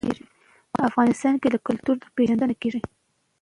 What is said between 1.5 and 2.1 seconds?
د کلتور له